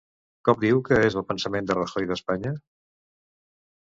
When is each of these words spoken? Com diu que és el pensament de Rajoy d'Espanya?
Com 0.47 0.61
diu 0.61 0.79
que 0.87 0.97
és 1.09 1.17
el 1.19 1.25
pensament 1.33 1.69
de 1.71 1.75
Rajoy 1.79 2.09
d'Espanya? 2.11 2.53